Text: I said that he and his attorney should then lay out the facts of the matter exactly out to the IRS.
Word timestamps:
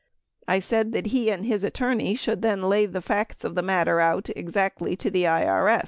I 0.47 0.57
said 0.59 0.93
that 0.93 1.05
he 1.05 1.29
and 1.29 1.45
his 1.45 1.63
attorney 1.63 2.15
should 2.15 2.41
then 2.41 2.63
lay 2.63 2.85
out 2.87 2.93
the 2.93 3.01
facts 3.03 3.43
of 3.45 3.53
the 3.53 3.61
matter 3.61 3.99
exactly 4.35 4.93
out 4.93 4.97
to 5.01 5.11
the 5.11 5.25
IRS. 5.25 5.79